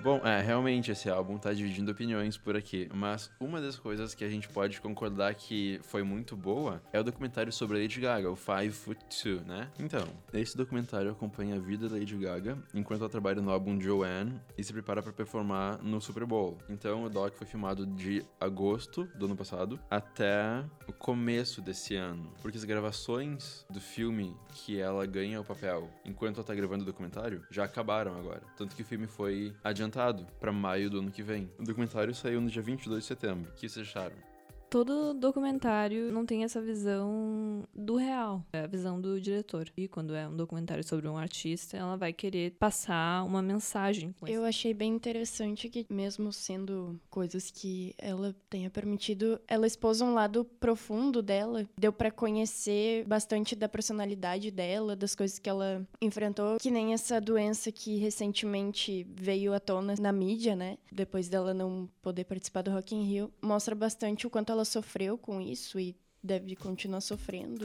Bom, 0.00 0.20
é, 0.24 0.40
realmente 0.40 0.92
esse 0.92 1.10
álbum 1.10 1.38
tá 1.38 1.52
dividindo 1.52 1.90
opiniões 1.90 2.36
por 2.36 2.56
aqui, 2.56 2.88
mas 2.94 3.32
uma 3.40 3.60
das 3.60 3.76
coisas 3.76 4.14
que 4.14 4.22
a 4.22 4.28
gente 4.28 4.48
pode 4.48 4.80
concordar 4.80 5.34
que 5.34 5.80
foi 5.82 6.04
muito 6.04 6.36
boa 6.36 6.80
é 6.92 7.00
o 7.00 7.04
documentário 7.04 7.52
sobre 7.52 7.78
a 7.78 7.80
Lady 7.80 8.00
Gaga, 8.00 8.30
o 8.30 8.36
Five 8.36 8.70
Foot 8.70 9.00
Two, 9.06 9.40
né? 9.44 9.68
Então, 9.80 10.06
esse 10.32 10.56
documentário 10.56 11.10
acompanha 11.10 11.56
a 11.56 11.58
vida 11.58 11.88
da 11.88 11.96
Lady 11.96 12.16
Gaga 12.16 12.56
enquanto 12.72 13.00
ela 13.00 13.10
trabalha 13.10 13.42
no 13.42 13.50
álbum 13.50 13.80
Joanne 13.80 14.40
e 14.56 14.62
se 14.62 14.72
prepara 14.72 15.02
para 15.02 15.12
performar 15.12 15.82
no 15.82 16.00
Super 16.00 16.24
Bowl. 16.24 16.58
Então, 16.68 17.02
o 17.02 17.10
doc 17.10 17.34
foi 17.34 17.46
filmado 17.46 17.84
de 17.84 18.24
agosto 18.40 19.04
do 19.16 19.26
ano 19.26 19.36
passado 19.36 19.80
até 19.90 20.64
o 20.86 20.92
começo 20.92 21.60
desse 21.60 21.96
ano, 21.96 22.32
porque 22.40 22.56
as 22.56 22.64
gravações 22.64 23.66
do 23.68 23.80
filme 23.80 24.36
que 24.54 24.78
ela 24.78 25.04
ganha 25.06 25.40
o 25.40 25.44
papel 25.44 25.90
enquanto 26.04 26.36
ela 26.36 26.46
tá 26.46 26.54
gravando 26.54 26.84
o 26.84 26.86
documentário 26.86 27.42
já 27.50 27.64
acabaram 27.64 28.16
agora. 28.16 28.42
Tanto 28.56 28.76
que 28.76 28.82
o 28.82 28.84
filme 28.84 29.08
foi 29.08 29.52
adiantado 29.64 29.87
adiantado 29.88 30.26
para 30.38 30.52
maio 30.52 30.90
do 30.90 30.98
ano 30.98 31.10
que 31.10 31.22
vem. 31.22 31.50
O 31.58 31.64
documentário 31.64 32.14
saiu 32.14 32.40
no 32.40 32.48
dia 32.48 32.62
22 32.62 33.02
de 33.02 33.08
setembro. 33.08 33.50
O 33.50 33.54
que 33.54 33.68
vocês 33.68 33.88
acharam? 33.88 34.27
Todo 34.68 35.14
documentário 35.14 36.12
não 36.12 36.24
tem 36.24 36.44
essa 36.44 36.60
visão 36.60 37.64
do 37.74 37.96
real, 37.96 38.44
é 38.52 38.60
a 38.60 38.66
visão 38.66 39.00
do 39.00 39.20
diretor. 39.20 39.70
E 39.76 39.88
quando 39.88 40.14
é 40.14 40.28
um 40.28 40.36
documentário 40.36 40.84
sobre 40.84 41.08
um 41.08 41.16
artista, 41.16 41.76
ela 41.76 41.96
vai 41.96 42.12
querer 42.12 42.52
passar 42.58 43.24
uma 43.24 43.42
mensagem. 43.42 44.14
Eu 44.26 44.44
achei 44.44 44.74
bem 44.74 44.92
interessante 44.92 45.68
que, 45.68 45.86
mesmo 45.90 46.32
sendo 46.32 47.00
coisas 47.10 47.50
que 47.50 47.94
ela 47.98 48.34
tenha 48.48 48.70
permitido, 48.70 49.40
ela 49.48 49.66
expôs 49.66 50.00
um 50.00 50.12
lado 50.12 50.44
profundo 50.44 51.22
dela, 51.22 51.66
deu 51.78 51.92
para 51.92 52.10
conhecer 52.10 53.04
bastante 53.06 53.56
da 53.56 53.68
personalidade 53.68 54.50
dela, 54.50 54.94
das 54.94 55.14
coisas 55.14 55.38
que 55.38 55.48
ela 55.48 55.86
enfrentou, 56.00 56.58
que 56.58 56.70
nem 56.70 56.92
essa 56.92 57.20
doença 57.20 57.72
que 57.72 57.96
recentemente 57.96 59.06
veio 59.14 59.54
à 59.54 59.60
tona 59.60 59.94
na 60.00 60.12
mídia, 60.12 60.54
né? 60.54 60.78
Depois 60.92 61.28
dela 61.28 61.54
não 61.54 61.88
poder 62.02 62.24
participar 62.24 62.62
do 62.62 62.70
Rock 62.70 62.94
in 62.94 63.04
Rio, 63.04 63.32
mostra 63.42 63.74
bastante 63.74 64.26
o 64.26 64.30
quanto 64.30 64.52
ela 64.52 64.57
ela 64.58 64.64
sofreu 64.64 65.16
com 65.16 65.40
isso 65.40 65.78
e 65.78 65.96
deve 66.22 66.56
continuar 66.56 67.00
sofrendo. 67.00 67.64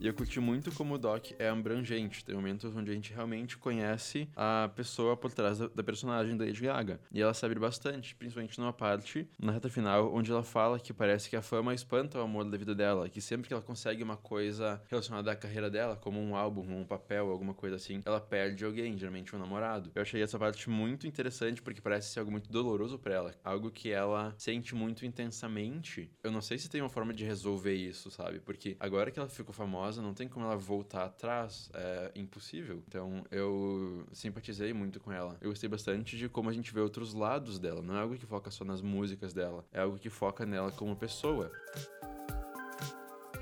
E 0.00 0.06
eu 0.06 0.14
curti 0.14 0.38
muito 0.38 0.70
como 0.70 0.94
o 0.94 0.98
Doc 0.98 1.32
é 1.40 1.48
abrangente. 1.48 2.24
Tem 2.24 2.32
momentos 2.32 2.74
onde 2.76 2.88
a 2.88 2.94
gente 2.94 3.12
realmente 3.12 3.58
conhece 3.58 4.28
a 4.36 4.70
pessoa 4.76 5.16
por 5.16 5.32
trás 5.32 5.58
da, 5.58 5.66
da 5.66 5.82
personagem 5.82 6.36
da 6.36 6.44
Lady 6.44 6.62
Gaga. 6.62 7.00
E 7.10 7.20
ela 7.20 7.34
sabe 7.34 7.56
bastante, 7.56 8.14
principalmente 8.14 8.60
numa 8.60 8.72
parte, 8.72 9.28
na 9.40 9.50
reta 9.50 9.68
final, 9.68 10.14
onde 10.14 10.30
ela 10.30 10.44
fala 10.44 10.78
que 10.78 10.92
parece 10.92 11.28
que 11.28 11.34
a 11.34 11.42
fama 11.42 11.74
espanta 11.74 12.16
o 12.16 12.22
amor 12.22 12.44
da 12.44 12.56
vida 12.56 12.76
dela. 12.76 13.08
Que 13.08 13.20
sempre 13.20 13.48
que 13.48 13.52
ela 13.52 13.62
consegue 13.62 14.00
uma 14.00 14.16
coisa 14.16 14.80
relacionada 14.88 15.32
à 15.32 15.34
carreira 15.34 15.68
dela, 15.68 15.96
como 15.96 16.20
um 16.20 16.36
álbum, 16.36 16.62
um 16.78 16.84
papel, 16.84 17.28
alguma 17.28 17.52
coisa 17.52 17.74
assim, 17.74 18.00
ela 18.06 18.20
perde 18.20 18.64
alguém, 18.64 18.96
geralmente 18.96 19.34
um 19.34 19.38
namorado. 19.40 19.90
Eu 19.96 20.02
achei 20.02 20.22
essa 20.22 20.38
parte 20.38 20.70
muito 20.70 21.08
interessante 21.08 21.60
porque 21.60 21.80
parece 21.80 22.12
ser 22.12 22.20
algo 22.20 22.30
muito 22.30 22.48
doloroso 22.48 23.00
para 23.00 23.14
ela. 23.14 23.34
Algo 23.42 23.68
que 23.68 23.90
ela 23.90 24.32
sente 24.38 24.76
muito 24.76 25.04
intensamente. 25.04 26.08
Eu 26.22 26.30
não 26.30 26.40
sei 26.40 26.56
se 26.56 26.70
tem 26.70 26.80
uma 26.80 26.88
forma 26.88 27.12
de 27.12 27.24
resolver 27.24 27.74
isso, 27.74 28.12
sabe? 28.12 28.38
Porque 28.38 28.76
agora 28.78 29.10
que 29.10 29.18
ela 29.18 29.28
ficou 29.28 29.52
famosa, 29.52 29.87
famosa, 29.88 30.02
não 30.02 30.14
tem 30.14 30.28
como 30.28 30.44
ela 30.44 30.56
voltar 30.56 31.04
atrás, 31.04 31.70
é 31.74 32.12
impossível. 32.14 32.82
Então 32.86 33.24
eu 33.30 34.06
simpatizei 34.12 34.72
muito 34.72 35.00
com 35.00 35.10
ela. 35.10 35.36
Eu 35.40 35.50
gostei 35.50 35.68
bastante 35.68 36.16
de 36.16 36.28
como 36.28 36.50
a 36.50 36.52
gente 36.52 36.72
vê 36.72 36.80
outros 36.80 37.14
lados 37.14 37.58
dela, 37.58 37.82
não 37.82 37.96
é 37.96 38.00
algo 38.00 38.16
que 38.16 38.26
foca 38.26 38.50
só 38.50 38.64
nas 38.64 38.80
músicas 38.82 39.32
dela, 39.32 39.64
é 39.72 39.80
algo 39.80 39.98
que 39.98 40.10
foca 40.10 40.44
nela 40.44 40.70
como 40.70 40.94
pessoa. 40.94 41.50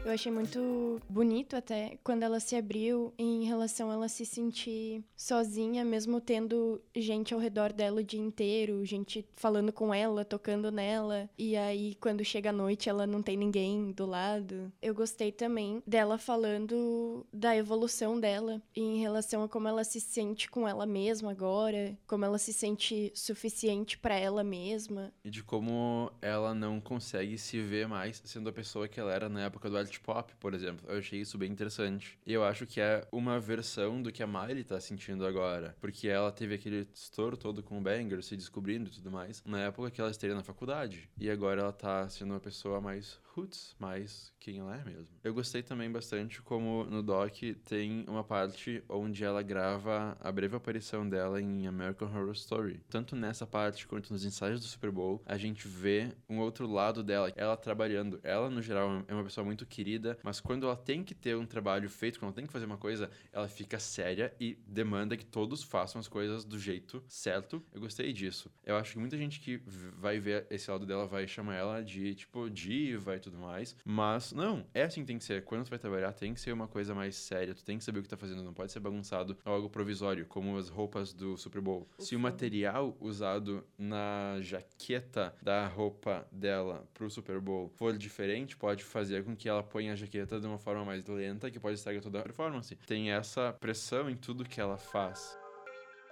Eu 0.06 0.12
achei 0.12 0.30
muito 0.30 1.02
bonito 1.08 1.56
até 1.56 1.98
quando 2.04 2.22
ela 2.22 2.38
se 2.38 2.54
abriu 2.54 3.12
em 3.18 3.42
relação 3.42 3.90
a 3.90 3.94
ela 3.94 4.08
se 4.08 4.24
sentir 4.24 5.02
sozinha, 5.16 5.84
mesmo 5.84 6.20
tendo 6.20 6.80
gente 6.94 7.34
ao 7.34 7.40
redor 7.40 7.72
dela 7.72 8.00
o 8.00 8.04
dia 8.04 8.20
inteiro, 8.20 8.84
gente 8.84 9.26
falando 9.34 9.72
com 9.72 9.92
ela, 9.92 10.24
tocando 10.24 10.70
nela. 10.70 11.28
E 11.36 11.56
aí, 11.56 11.96
quando 11.96 12.24
chega 12.24 12.50
a 12.50 12.52
noite, 12.52 12.88
ela 12.88 13.04
não 13.04 13.20
tem 13.20 13.36
ninguém 13.36 13.90
do 13.90 14.06
lado. 14.06 14.72
Eu 14.80 14.94
gostei 14.94 15.32
também 15.32 15.82
dela 15.84 16.18
falando 16.18 17.26
da 17.32 17.56
evolução 17.56 18.20
dela 18.20 18.62
em 18.76 19.00
relação 19.00 19.42
a 19.42 19.48
como 19.48 19.66
ela 19.66 19.82
se 19.82 20.00
sente 20.00 20.48
com 20.48 20.68
ela 20.68 20.86
mesma 20.86 21.32
agora, 21.32 21.98
como 22.06 22.24
ela 22.24 22.38
se 22.38 22.52
sente 22.52 23.10
suficiente 23.12 23.98
para 23.98 24.14
ela 24.14 24.44
mesma. 24.44 25.12
E 25.24 25.30
de 25.30 25.42
como 25.42 26.12
ela 26.22 26.54
não 26.54 26.80
consegue 26.80 27.36
se 27.36 27.60
ver 27.60 27.88
mais 27.88 28.22
sendo 28.24 28.48
a 28.48 28.52
pessoa 28.52 28.86
que 28.86 29.00
ela 29.00 29.12
era 29.12 29.28
na 29.28 29.42
época 29.42 29.68
do 29.68 29.76
art 29.76 29.95
pop, 30.00 30.34
por 30.38 30.54
exemplo. 30.54 30.84
Eu 30.88 30.98
achei 30.98 31.20
isso 31.20 31.38
bem 31.38 31.50
interessante. 31.50 32.18
E 32.26 32.32
eu 32.32 32.44
acho 32.44 32.66
que 32.66 32.80
é 32.80 33.06
uma 33.10 33.38
versão 33.38 34.02
do 34.02 34.12
que 34.12 34.22
a 34.22 34.26
Miley 34.26 34.64
tá 34.64 34.80
sentindo 34.80 35.26
agora. 35.26 35.76
Porque 35.80 36.08
ela 36.08 36.32
teve 36.32 36.54
aquele 36.54 36.88
estouro 36.92 37.36
todo 37.36 37.62
com 37.62 37.78
o 37.78 37.80
Banger, 37.80 38.22
se 38.22 38.36
descobrindo 38.36 38.88
e 38.88 38.92
tudo 38.92 39.10
mais, 39.10 39.42
na 39.44 39.60
época 39.60 39.90
que 39.90 40.00
ela 40.00 40.10
estaria 40.10 40.34
na 40.34 40.42
faculdade. 40.42 41.08
E 41.18 41.30
agora 41.30 41.62
ela 41.62 41.72
tá 41.72 42.08
sendo 42.08 42.32
uma 42.32 42.40
pessoa 42.40 42.80
mais 42.80 43.20
roots, 43.36 43.76
mais 43.78 44.32
quem 44.40 44.58
ela 44.58 44.76
é 44.76 44.84
mesmo. 44.84 45.14
Eu 45.22 45.34
gostei 45.34 45.62
também 45.62 45.90
bastante 45.90 46.40
como 46.40 46.84
no 46.84 47.02
doc 47.02 47.34
tem 47.64 48.04
uma 48.08 48.24
parte 48.24 48.82
onde 48.88 49.22
ela 49.22 49.42
grava 49.42 50.16
a 50.20 50.32
breve 50.32 50.56
aparição 50.56 51.06
dela 51.06 51.40
em 51.40 51.66
American 51.66 52.08
Horror 52.08 52.32
Story. 52.32 52.80
Tanto 52.88 53.14
nessa 53.14 53.46
parte 53.46 53.86
quanto 53.86 54.12
nos 54.12 54.24
ensaios 54.24 54.60
do 54.60 54.66
Super 54.66 54.90
Bowl, 54.90 55.22
a 55.26 55.36
gente 55.36 55.68
vê 55.68 56.12
um 56.28 56.38
outro 56.38 56.66
lado 56.66 57.02
dela, 57.02 57.32
ela 57.36 57.56
trabalhando. 57.56 58.18
Ela, 58.22 58.48
no 58.48 58.62
geral, 58.62 59.04
é 59.06 59.12
uma 59.12 59.24
pessoa 59.24 59.44
muito 59.44 59.66
querida, 59.66 59.85
mas 60.22 60.40
quando 60.40 60.66
ela 60.66 60.76
tem 60.76 61.02
que 61.04 61.14
ter 61.14 61.36
um 61.36 61.46
trabalho 61.46 61.88
feito, 61.88 62.18
quando 62.18 62.28
ela 62.28 62.36
tem 62.36 62.46
que 62.46 62.52
fazer 62.52 62.66
uma 62.66 62.78
coisa, 62.78 63.10
ela 63.32 63.48
fica 63.48 63.78
séria 63.78 64.34
e 64.40 64.58
demanda 64.66 65.16
que 65.16 65.24
todos 65.24 65.62
façam 65.62 66.00
as 66.00 66.08
coisas 66.08 66.44
do 66.44 66.58
jeito 66.58 67.02
certo. 67.08 67.62
Eu 67.72 67.80
gostei 67.80 68.12
disso. 68.12 68.50
Eu 68.64 68.76
acho 68.76 68.92
que 68.92 68.98
muita 68.98 69.16
gente 69.16 69.40
que 69.40 69.60
vai 69.96 70.18
ver 70.18 70.46
esse 70.50 70.70
lado 70.70 70.86
dela 70.86 71.06
vai 71.06 71.26
chamar 71.26 71.54
ela 71.54 71.82
de, 71.82 72.14
tipo, 72.14 72.50
diva 72.50 73.16
e 73.16 73.20
tudo 73.20 73.38
mais. 73.38 73.76
Mas, 73.84 74.32
não, 74.32 74.66
é 74.74 74.82
assim 74.82 75.00
que 75.02 75.06
tem 75.06 75.18
que 75.18 75.24
ser. 75.24 75.44
Quando 75.44 75.64
tu 75.64 75.70
vai 75.70 75.78
trabalhar, 75.78 76.12
tem 76.12 76.34
que 76.34 76.40
ser 76.40 76.52
uma 76.52 76.68
coisa 76.68 76.94
mais 76.94 77.16
séria. 77.16 77.54
Tu 77.54 77.64
tem 77.64 77.78
que 77.78 77.84
saber 77.84 78.00
o 78.00 78.02
que 78.02 78.08
tá 78.08 78.16
fazendo. 78.16 78.42
Não 78.42 78.54
pode 78.54 78.72
ser 78.72 78.80
bagunçado 78.80 79.36
ou 79.44 79.52
algo 79.52 79.70
provisório, 79.70 80.26
como 80.26 80.56
as 80.56 80.68
roupas 80.68 81.12
do 81.12 81.36
Super 81.36 81.60
Bowl. 81.60 81.88
Se 81.98 82.16
o 82.16 82.20
material 82.20 82.96
usado 83.00 83.64
na 83.78 84.38
jaqueta 84.40 85.34
da 85.42 85.66
roupa 85.66 86.26
dela 86.30 86.88
pro 86.94 87.10
Super 87.10 87.40
Bowl 87.40 87.68
for 87.76 87.96
diferente, 87.96 88.56
pode 88.56 88.84
fazer 88.84 89.24
com 89.24 89.36
que 89.36 89.48
ela 89.48 89.62
ponha 89.76 89.92
a 89.92 89.96
jaqueta 89.96 90.40
de 90.40 90.46
uma 90.46 90.58
forma 90.58 90.86
mais 90.86 91.04
lenta, 91.04 91.50
que 91.50 91.60
pode 91.60 91.74
estragar 91.74 92.00
toda 92.02 92.20
a 92.20 92.22
performance. 92.22 92.74
Tem 92.86 93.10
essa 93.10 93.52
pressão 93.52 94.08
em 94.08 94.16
tudo 94.16 94.42
que 94.42 94.58
ela 94.58 94.78
faz. 94.78 95.36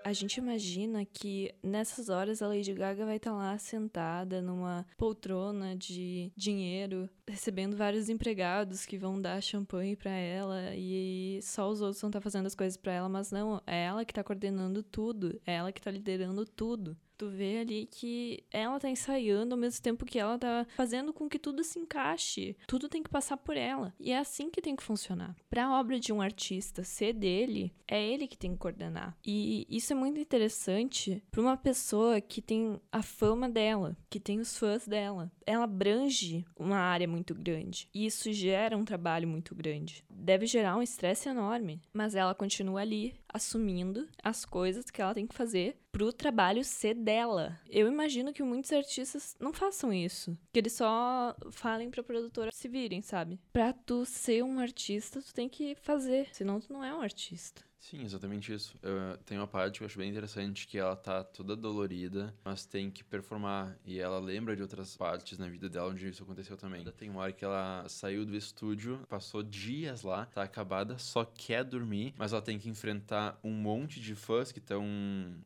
A 0.04 0.12
gente 0.12 0.36
imagina 0.36 1.02
que 1.06 1.54
nessas 1.62 2.10
horas 2.10 2.42
a 2.42 2.46
Lady 2.46 2.74
Gaga 2.74 3.06
vai 3.06 3.16
estar 3.16 3.32
lá 3.32 3.56
sentada 3.56 4.42
numa 4.42 4.84
poltrona 4.98 5.74
de 5.74 6.30
dinheiro, 6.36 7.08
recebendo 7.26 7.76
vários 7.76 8.08
empregados 8.08 8.84
que 8.84 8.98
vão 8.98 9.20
dar 9.20 9.40
champanhe 9.40 9.96
para 9.96 10.10
ela 10.10 10.74
e 10.74 11.40
só 11.42 11.68
os 11.68 11.80
outros 11.80 12.00
vão 12.00 12.08
estar 12.08 12.20
fazendo 12.20 12.46
as 12.46 12.54
coisas 12.54 12.76
para 12.76 12.92
ela, 12.92 13.08
mas 13.08 13.30
não, 13.30 13.60
é 13.66 13.84
ela 13.84 14.04
que 14.04 14.14
tá 14.14 14.22
coordenando 14.22 14.82
tudo, 14.82 15.40
é 15.46 15.54
ela 15.54 15.72
que 15.72 15.80
tá 15.80 15.90
liderando 15.90 16.44
tudo. 16.44 16.96
Tu 17.16 17.28
vê 17.28 17.58
ali 17.58 17.86
que 17.90 18.42
ela 18.50 18.80
tá 18.80 18.88
ensaiando 18.88 19.54
ao 19.54 19.60
mesmo 19.60 19.80
tempo 19.82 20.04
que 20.04 20.18
ela 20.18 20.38
tá 20.38 20.66
fazendo 20.76 21.12
com 21.12 21.28
que 21.28 21.38
tudo 21.38 21.62
se 21.62 21.78
encaixe. 21.78 22.56
Tudo 22.66 22.88
tem 22.88 23.02
que 23.02 23.10
passar 23.10 23.36
por 23.36 23.56
ela. 23.56 23.94
E 24.00 24.10
é 24.10 24.18
assim 24.18 24.50
que 24.50 24.60
tem 24.60 24.74
que 24.74 24.82
funcionar. 24.82 25.36
Pra 25.48 25.78
obra 25.78 26.00
de 26.00 26.12
um 26.12 26.20
artista 26.20 26.82
ser 26.82 27.12
dele, 27.12 27.72
é 27.86 28.04
ele 28.04 28.26
que 28.26 28.36
tem 28.36 28.52
que 28.52 28.58
coordenar. 28.58 29.16
E 29.24 29.66
isso 29.70 29.92
é 29.92 29.96
muito 29.96 30.18
interessante 30.18 31.22
pra 31.30 31.40
uma 31.40 31.56
pessoa 31.56 32.20
que 32.20 32.42
tem 32.42 32.80
a 32.90 33.02
fama 33.02 33.48
dela, 33.48 33.96
que 34.10 34.18
tem 34.18 34.40
os 34.40 34.58
fãs 34.58 34.86
dela. 34.86 35.30
Ela 35.46 35.64
abrange 35.64 36.44
uma 36.56 36.78
área 36.78 37.06
muito 37.14 37.34
grande. 37.34 37.88
E 37.94 38.06
isso 38.06 38.32
gera 38.32 38.76
um 38.76 38.84
trabalho 38.84 39.28
muito 39.28 39.54
grande. 39.54 40.04
Deve 40.10 40.46
gerar 40.46 40.76
um 40.76 40.82
estresse 40.82 41.28
enorme. 41.28 41.80
Mas 41.92 42.14
ela 42.14 42.34
continua 42.34 42.80
ali, 42.80 43.14
assumindo 43.28 44.08
as 44.22 44.44
coisas 44.44 44.90
que 44.90 45.00
ela 45.00 45.14
tem 45.14 45.26
que 45.26 45.34
fazer 45.34 45.76
pro 45.92 46.12
trabalho 46.12 46.64
ser 46.64 46.94
dela. 46.94 47.58
Eu 47.70 47.86
imagino 47.86 48.32
que 48.32 48.42
muitos 48.42 48.72
artistas 48.72 49.36
não 49.38 49.52
façam 49.52 49.92
isso. 49.92 50.36
Que 50.52 50.58
eles 50.58 50.72
só 50.72 51.36
falem 51.52 51.88
pra 51.88 52.02
produtora 52.02 52.50
se 52.52 52.68
virem, 52.68 53.00
sabe? 53.00 53.38
Pra 53.52 53.72
tu 53.72 54.04
ser 54.04 54.42
um 54.42 54.58
artista, 54.58 55.22
tu 55.22 55.32
tem 55.32 55.48
que 55.48 55.76
fazer. 55.76 56.28
Senão 56.32 56.60
tu 56.60 56.72
não 56.72 56.84
é 56.84 56.92
um 56.92 57.00
artista. 57.00 57.62
Sim, 57.84 58.02
exatamente 58.02 58.50
isso. 58.50 58.74
Eu, 58.82 59.18
tem 59.26 59.36
uma 59.36 59.46
parte 59.46 59.76
que 59.76 59.84
eu 59.84 59.86
acho 59.86 59.98
bem 59.98 60.08
interessante 60.08 60.66
que 60.66 60.78
ela 60.78 60.96
tá 60.96 61.22
toda 61.22 61.54
dolorida, 61.54 62.34
mas 62.42 62.64
tem 62.64 62.90
que 62.90 63.04
performar. 63.04 63.76
E 63.84 64.00
ela 64.00 64.18
lembra 64.18 64.56
de 64.56 64.62
outras 64.62 64.96
partes 64.96 65.36
na 65.36 65.46
vida 65.48 65.68
dela 65.68 65.90
onde 65.90 66.08
isso 66.08 66.22
aconteceu 66.22 66.56
também. 66.56 66.82
Tem 66.92 67.10
uma 67.10 67.20
hora 67.20 67.32
que 67.32 67.44
ela 67.44 67.84
saiu 67.86 68.24
do 68.24 68.34
estúdio, 68.34 69.04
passou 69.06 69.42
dias 69.42 70.02
lá, 70.02 70.24
tá 70.24 70.42
acabada, 70.42 70.96
só 70.96 71.26
quer 71.26 71.62
dormir, 71.62 72.14
mas 72.16 72.32
ela 72.32 72.40
tem 72.40 72.58
que 72.58 72.70
enfrentar 72.70 73.38
um 73.44 73.52
monte 73.52 74.00
de 74.00 74.14
fãs 74.14 74.50
que 74.50 74.60
estão 74.60 74.82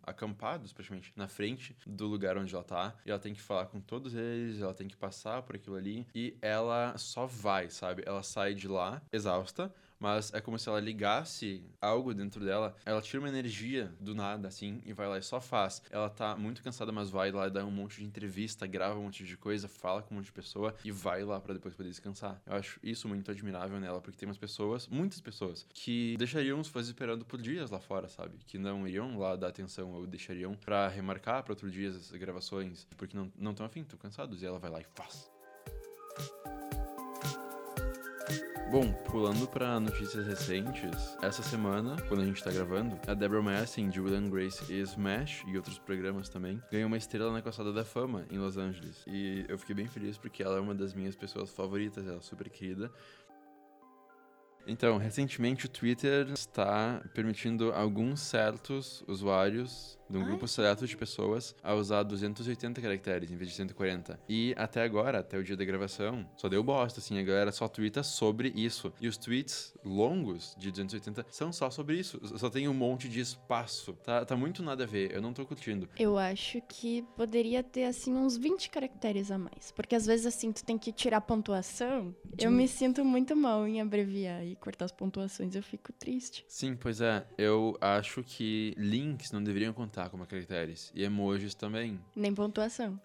acampados 0.04 0.72
praticamente 0.72 1.12
na 1.16 1.26
frente 1.26 1.76
do 1.84 2.06
lugar 2.06 2.38
onde 2.38 2.54
ela 2.54 2.62
tá. 2.62 2.94
E 3.04 3.10
ela 3.10 3.18
tem 3.18 3.34
que 3.34 3.42
falar 3.42 3.66
com 3.66 3.80
todos 3.80 4.14
eles, 4.14 4.60
ela 4.60 4.72
tem 4.72 4.86
que 4.86 4.96
passar 4.96 5.42
por 5.42 5.56
aquilo 5.56 5.74
ali. 5.74 6.06
E 6.14 6.36
ela 6.40 6.96
só 6.98 7.26
vai, 7.26 7.68
sabe? 7.68 8.04
Ela 8.06 8.22
sai 8.22 8.54
de 8.54 8.68
lá 8.68 9.02
exausta 9.12 9.74
mas 9.98 10.32
é 10.32 10.40
como 10.40 10.58
se 10.58 10.68
ela 10.68 10.80
ligasse 10.80 11.62
algo 11.80 12.14
dentro 12.14 12.44
dela, 12.44 12.74
ela 12.84 13.00
tira 13.00 13.20
uma 13.20 13.28
energia 13.28 13.92
do 14.00 14.14
nada, 14.14 14.48
assim, 14.48 14.80
e 14.84 14.92
vai 14.92 15.08
lá 15.08 15.18
e 15.18 15.22
só 15.22 15.40
faz. 15.40 15.82
Ela 15.90 16.08
tá 16.08 16.36
muito 16.36 16.62
cansada, 16.62 16.92
mas 16.92 17.10
vai 17.10 17.30
lá 17.32 17.48
dá 17.48 17.64
um 17.64 17.70
monte 17.70 17.98
de 17.98 18.04
entrevista, 18.04 18.66
grava 18.66 18.98
um 18.98 19.04
monte 19.04 19.24
de 19.24 19.36
coisa, 19.36 19.68
fala 19.68 20.02
com 20.02 20.14
um 20.14 20.18
monte 20.18 20.26
de 20.26 20.32
pessoa 20.32 20.74
e 20.84 20.90
vai 20.90 21.24
lá 21.24 21.40
para 21.40 21.54
depois 21.54 21.74
poder 21.74 21.88
descansar. 21.88 22.40
Eu 22.46 22.54
acho 22.54 22.78
isso 22.82 23.08
muito 23.08 23.30
admirável 23.30 23.80
nela, 23.80 24.00
porque 24.00 24.18
tem 24.18 24.28
umas 24.28 24.38
pessoas, 24.38 24.86
muitas 24.88 25.20
pessoas, 25.20 25.66
que 25.72 26.16
deixariam 26.18 26.60
os 26.60 26.68
fãs 26.68 26.86
esperando 26.86 27.24
por 27.24 27.40
dias 27.40 27.70
lá 27.70 27.80
fora, 27.80 28.08
sabe? 28.08 28.38
Que 28.46 28.58
não 28.58 28.86
iriam 28.86 29.18
lá 29.18 29.36
dar 29.36 29.48
atenção 29.48 29.92
ou 29.92 30.06
deixariam 30.06 30.54
para 30.54 30.88
remarcar 30.88 31.42
para 31.42 31.52
outro 31.52 31.70
dia 31.70 31.88
as 31.88 32.10
gravações, 32.12 32.86
porque 32.96 33.16
não 33.16 33.50
estão 33.50 33.66
afim, 33.66 33.80
estão 33.80 33.98
cansados, 33.98 34.42
e 34.42 34.46
ela 34.46 34.58
vai 34.58 34.70
lá 34.70 34.80
e 34.80 34.84
faz. 34.84 35.30
Bom, 38.70 38.92
pulando 38.92 39.48
para 39.48 39.80
notícias 39.80 40.26
recentes, 40.26 41.16
essa 41.22 41.42
semana, 41.42 41.96
quando 42.06 42.20
a 42.20 42.24
gente 42.26 42.44
tá 42.44 42.50
gravando, 42.50 43.00
a 43.06 43.14
Deborah 43.14 43.42
Messing 43.42 43.88
de 43.88 43.98
Will 43.98 44.14
and 44.14 44.28
Grace 44.28 44.70
e 44.70 44.80
Smash 44.80 45.42
e 45.46 45.56
outros 45.56 45.78
programas 45.78 46.28
também 46.28 46.62
ganhou 46.70 46.86
uma 46.86 46.98
estrela 46.98 47.32
na 47.32 47.40
Calçada 47.40 47.72
da 47.72 47.82
Fama 47.82 48.26
em 48.30 48.36
Los 48.36 48.58
Angeles. 48.58 49.02
E 49.06 49.46
eu 49.48 49.58
fiquei 49.58 49.74
bem 49.74 49.88
feliz 49.88 50.18
porque 50.18 50.42
ela 50.42 50.58
é 50.58 50.60
uma 50.60 50.74
das 50.74 50.92
minhas 50.92 51.16
pessoas 51.16 51.50
favoritas, 51.50 52.06
ela 52.06 52.18
é 52.18 52.20
super 52.20 52.50
querida. 52.50 52.92
Então, 54.66 54.98
recentemente 54.98 55.64
o 55.64 55.68
Twitter 55.68 56.28
está 56.30 57.02
permitindo 57.14 57.72
alguns 57.72 58.20
certos 58.20 59.02
usuários 59.08 59.97
de 60.08 60.16
um 60.16 60.24
grupo 60.24 60.48
seleto 60.48 60.86
de 60.86 60.96
pessoas 60.96 61.54
a 61.62 61.74
usar 61.74 62.02
280 62.02 62.80
caracteres 62.80 63.30
em 63.30 63.36
vez 63.36 63.50
de 63.50 63.56
140. 63.56 64.18
E 64.28 64.54
até 64.56 64.82
agora, 64.82 65.18
até 65.18 65.36
o 65.38 65.44
dia 65.44 65.56
da 65.56 65.64
gravação, 65.64 66.28
só 66.36 66.48
deu 66.48 66.62
bosta, 66.62 67.00
assim, 67.00 67.18
a 67.18 67.22
galera 67.22 67.52
só 67.52 67.68
twitta 67.68 68.02
sobre 68.02 68.52
isso. 68.54 68.92
E 69.00 69.08
os 69.08 69.16
tweets 69.16 69.74
longos 69.84 70.54
de 70.58 70.70
280 70.70 71.26
são 71.30 71.52
só 71.52 71.70
sobre 71.70 71.96
isso. 71.98 72.20
Só 72.38 72.48
tem 72.48 72.68
um 72.68 72.74
monte 72.74 73.08
de 73.08 73.20
espaço. 73.20 73.92
Tá, 74.04 74.24
tá 74.24 74.36
muito 74.36 74.62
nada 74.62 74.84
a 74.84 74.86
ver, 74.86 75.12
eu 75.12 75.20
não 75.20 75.32
tô 75.32 75.44
curtindo. 75.44 75.88
Eu 75.98 76.16
acho 76.16 76.60
que 76.68 77.02
poderia 77.16 77.62
ter, 77.62 77.84
assim, 77.84 78.14
uns 78.14 78.36
20 78.36 78.70
caracteres 78.70 79.30
a 79.30 79.38
mais. 79.38 79.72
Porque 79.72 79.94
às 79.94 80.06
vezes, 80.06 80.26
assim, 80.26 80.52
tu 80.52 80.64
tem 80.64 80.78
que 80.78 80.92
tirar 80.92 81.20
pontuação. 81.20 82.14
De... 82.24 82.44
Eu 82.44 82.50
me 82.50 82.66
sinto 82.66 83.04
muito 83.04 83.36
mal 83.36 83.66
em 83.66 83.80
abreviar 83.80 84.44
e 84.44 84.56
cortar 84.56 84.86
as 84.86 84.92
pontuações, 84.92 85.54
eu 85.54 85.62
fico 85.62 85.92
triste. 85.92 86.44
Sim, 86.48 86.76
pois 86.76 87.00
é. 87.00 87.26
Eu 87.36 87.76
acho 87.80 88.22
que 88.22 88.74
links 88.76 89.30
não 89.32 89.42
deveriam 89.42 89.72
contar 89.72 89.97
como 90.10 90.26
caracteres. 90.26 90.92
E 90.94 91.02
emojis 91.02 91.54
também. 91.54 91.98
Nem 92.14 92.34
pontuação. 92.34 93.00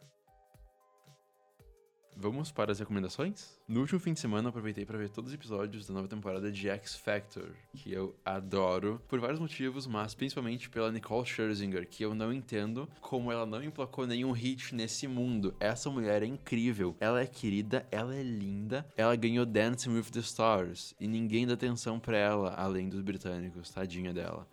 vamos 2.15 2.51
para 2.51 2.71
as 2.71 2.79
recomendações? 2.79 3.59
No 3.67 3.81
último 3.81 4.00
fim 4.00 4.13
de 4.13 4.19
semana, 4.19 4.50
aproveitei 4.50 4.85
para 4.85 4.97
ver 4.97 5.09
todos 5.09 5.31
os 5.31 5.33
episódios 5.35 5.88
da 5.88 5.93
nova 5.93 6.07
temporada 6.07 6.51
de 6.51 6.69
X 6.69 6.95
Factor, 6.95 7.55
que 7.75 7.91
eu 7.91 8.15
adoro, 8.23 9.01
por 9.07 9.19
vários 9.19 9.39
motivos, 9.39 9.88
mas 9.88 10.13
principalmente 10.13 10.69
pela 10.69 10.91
Nicole 10.91 11.25
Scherzinger, 11.25 11.88
que 11.88 12.03
eu 12.03 12.13
não 12.13 12.31
entendo 12.31 12.88
como 13.01 13.31
ela 13.31 13.45
não 13.45 13.63
emplacou 13.63 14.05
nenhum 14.05 14.31
hit 14.31 14.75
nesse 14.75 15.07
mundo. 15.07 15.55
Essa 15.59 15.89
mulher 15.89 16.21
é 16.21 16.27
incrível, 16.27 16.95
ela 17.00 17.19
é 17.19 17.25
querida, 17.25 17.85
ela 17.91 18.15
é 18.15 18.21
linda, 18.23 18.85
ela 18.95 19.15
ganhou 19.15 19.45
Dancing 19.45 19.95
with 19.95 20.12
the 20.12 20.19
Stars, 20.19 20.93
e 21.00 21.07
ninguém 21.07 21.47
dá 21.47 21.53
atenção 21.55 22.00
pra 22.00 22.17
ela, 22.17 22.53
além 22.53 22.89
dos 22.89 23.01
britânicos, 23.01 23.71
tadinha 23.71 24.13
dela. 24.13 24.47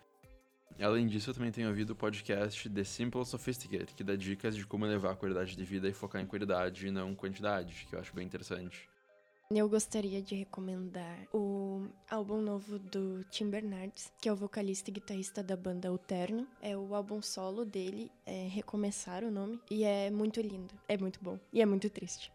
Além 0.79 1.07
disso, 1.07 1.29
eu 1.29 1.33
também 1.33 1.51
tenho 1.51 1.67
ouvido 1.67 1.91
o 1.91 1.95
podcast 1.95 2.69
The 2.69 2.83
Simple 2.83 3.25
Sophisticate, 3.25 3.93
que 3.93 4.03
dá 4.03 4.15
dicas 4.15 4.55
de 4.55 4.65
como 4.65 4.85
elevar 4.85 5.13
a 5.13 5.15
qualidade 5.15 5.55
de 5.55 5.63
vida 5.63 5.87
e 5.87 5.93
focar 5.93 6.21
em 6.21 6.25
qualidade 6.25 6.87
e 6.87 6.91
não 6.91 7.13
quantidade, 7.13 7.85
que 7.89 7.95
eu 7.95 7.99
acho 7.99 8.13
bem 8.15 8.25
interessante. 8.25 8.89
Eu 9.53 9.67
gostaria 9.67 10.21
de 10.21 10.33
recomendar 10.33 11.27
o 11.33 11.85
álbum 12.09 12.41
novo 12.41 12.79
do 12.79 13.21
Tim 13.25 13.49
Bernardes, 13.49 14.09
que 14.21 14.29
é 14.29 14.31
o 14.31 14.35
vocalista 14.35 14.89
e 14.89 14.93
guitarrista 14.93 15.43
da 15.43 15.57
banda 15.57 15.91
O 15.91 15.97
Terno. 15.97 16.47
É 16.61 16.77
o 16.77 16.95
álbum 16.95 17.21
solo 17.21 17.65
dele, 17.65 18.09
é 18.25 18.47
Recomeçar 18.47 19.25
o 19.25 19.29
nome, 19.29 19.59
e 19.69 19.83
é 19.83 20.09
muito 20.09 20.39
lindo, 20.39 20.73
é 20.87 20.97
muito 20.97 21.19
bom 21.21 21.37
e 21.51 21.61
é 21.61 21.65
muito 21.65 21.89
triste. 21.89 22.31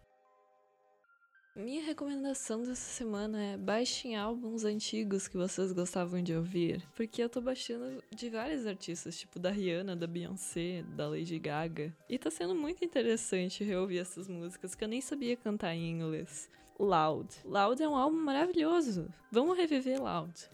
Minha 1.57 1.83
recomendação 1.83 2.61
dessa 2.61 2.75
semana 2.75 3.43
é 3.43 3.57
baixem 3.57 4.15
álbuns 4.15 4.63
antigos 4.63 5.27
que 5.27 5.39
vocês 5.39 5.73
gostavam 5.73 6.23
de 6.23 6.35
ouvir. 6.35 6.87
Porque 6.95 7.23
eu 7.23 7.31
tô 7.31 7.41
baixando 7.41 8.05
de 8.15 8.29
vários 8.29 8.67
artistas, 8.67 9.19
tipo 9.19 9.39
da 9.39 9.51
Rihanna, 9.51 9.97
da 9.97 10.07
Beyoncé, 10.07 10.85
da 10.95 11.09
Lady 11.09 11.39
Gaga. 11.39 11.97
E 12.11 12.19
tá 12.19 12.31
sendo 12.31 12.55
muito 12.55 12.85
interessante 12.85 13.65
reouvir 13.65 14.01
essas 14.01 14.29
músicas 14.29 14.75
que 14.75 14.85
eu 14.85 14.89
nem 14.89 15.01
sabia 15.01 15.35
cantar 15.35 15.75
em 15.75 15.93
inglês. 15.93 16.51
Loud. 16.79 17.35
Loud 17.43 17.83
é 17.83 17.89
um 17.89 17.97
álbum 17.97 18.19
maravilhoso. 18.19 19.09
Vamos 19.33 19.57
reviver 19.57 19.99
Loud. 19.99 20.51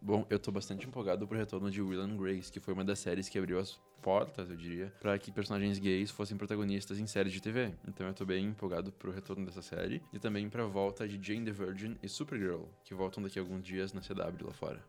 Bom, 0.00 0.24
eu 0.30 0.38
tô 0.38 0.50
bastante 0.50 0.86
empolgado 0.86 1.28
pro 1.28 1.36
retorno 1.36 1.70
de 1.70 1.82
Will 1.82 2.00
and 2.00 2.16
Grace, 2.16 2.50
que 2.50 2.60
foi 2.60 2.72
uma 2.72 2.84
das 2.84 2.98
séries 2.98 3.28
que 3.28 3.38
abriu 3.38 3.58
as 3.58 3.78
portas, 4.06 4.48
eu 4.48 4.56
diria, 4.56 4.92
para 5.00 5.18
que 5.18 5.32
personagens 5.32 5.80
gays 5.80 6.12
fossem 6.12 6.36
protagonistas 6.36 7.00
em 7.00 7.08
séries 7.08 7.32
de 7.32 7.42
TV. 7.42 7.72
Então 7.88 8.06
eu 8.06 8.14
tô 8.14 8.24
bem 8.24 8.44
empolgado 8.46 8.92
pro 8.92 9.10
retorno 9.10 9.44
dessa 9.44 9.60
série 9.60 10.00
e 10.12 10.18
também 10.20 10.48
pra 10.48 10.64
volta 10.64 11.08
de 11.08 11.20
Jane 11.20 11.44
the 11.44 11.50
Virgin 11.50 11.96
e 12.00 12.08
Supergirl, 12.08 12.66
que 12.84 12.94
voltam 12.94 13.20
daqui 13.20 13.36
a 13.36 13.42
alguns 13.42 13.64
dias 13.64 13.92
na 13.92 14.00
CW 14.00 14.46
lá 14.46 14.52
fora. 14.52 14.80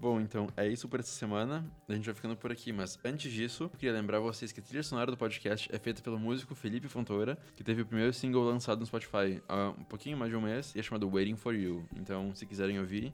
Bom, 0.00 0.18
então 0.18 0.48
é 0.56 0.66
isso 0.66 0.88
por 0.88 0.98
essa 0.98 1.12
semana. 1.12 1.62
A 1.86 1.92
gente 1.92 2.06
vai 2.06 2.14
ficando 2.14 2.34
por 2.34 2.50
aqui, 2.50 2.72
mas 2.72 2.98
antes 3.04 3.30
disso, 3.30 3.70
queria 3.76 3.92
lembrar 3.92 4.18
vocês 4.18 4.50
que 4.50 4.60
a 4.60 4.62
trilha 4.62 4.82
sonora 4.82 5.10
do 5.10 5.16
podcast 5.18 5.68
é 5.70 5.78
feita 5.78 6.00
pelo 6.00 6.18
músico 6.18 6.54
Felipe 6.54 6.88
Fontoura, 6.88 7.36
que 7.54 7.62
teve 7.62 7.82
o 7.82 7.86
primeiro 7.86 8.14
single 8.14 8.44
lançado 8.44 8.80
no 8.80 8.86
Spotify 8.86 9.42
há 9.46 9.74
um 9.78 9.84
pouquinho 9.84 10.16
mais 10.16 10.30
de 10.30 10.36
um 10.38 10.40
mês 10.40 10.74
e 10.74 10.80
é 10.80 10.82
chamado 10.82 11.06
Waiting 11.06 11.36
for 11.36 11.54
You. 11.54 11.86
Então, 11.96 12.34
se 12.34 12.46
quiserem 12.46 12.80
ouvir, 12.80 13.12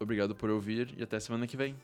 obrigado 0.00 0.34
por 0.34 0.50
ouvir 0.50 0.92
e 0.98 1.02
até 1.04 1.20
semana 1.20 1.46
que 1.46 1.56
vem. 1.56 1.76